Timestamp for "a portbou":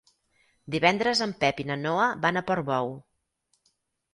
2.41-2.91